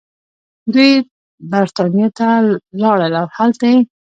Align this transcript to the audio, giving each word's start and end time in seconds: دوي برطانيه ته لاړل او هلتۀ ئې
دوي 0.73 0.91
برطانيه 1.51 2.07
ته 2.17 2.27
لاړل 2.81 3.13
او 3.21 3.27
هلتۀ 3.35 3.67
ئې 3.71 3.77